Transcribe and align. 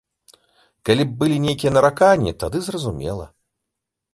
Калі 0.89 1.03
б 1.09 1.13
былі 1.19 1.37
нейкія 1.43 1.71
нараканні, 1.77 2.31
тады 2.45 2.63
зразумела. 2.69 3.25